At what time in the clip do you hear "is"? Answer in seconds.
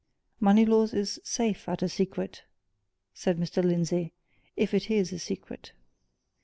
0.95-1.19, 4.89-5.13